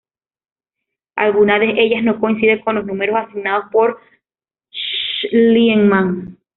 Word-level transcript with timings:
Algunas 1.15 1.59
de 1.59 1.79
ellas 1.79 2.01
no 2.03 2.19
coinciden 2.19 2.61
con 2.61 2.73
los 2.73 2.87
números 2.87 3.17
asignados 3.27 3.65
por 3.71 3.99
Schliemann. 4.73 6.39